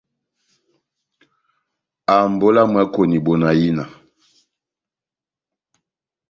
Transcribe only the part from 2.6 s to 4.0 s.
ya mwákoni bona ina!